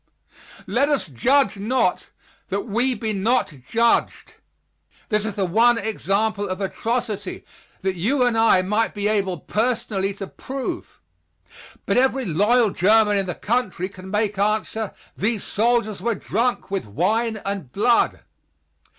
[0.65, 2.09] Let us judge not,
[2.49, 4.33] that we be not judged.
[5.09, 7.45] This is the one example of atrocity
[7.83, 10.99] that you and I might be able personally to prove.
[11.85, 16.87] But every loyal German in the country can make answer: "These soldiers were drunk with
[16.87, 18.21] wine and blood.